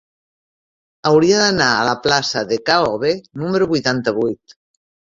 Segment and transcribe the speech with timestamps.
[1.09, 3.13] Hauria d'anar a la plaça de K-obe
[3.45, 4.61] número vuitanta-vuit.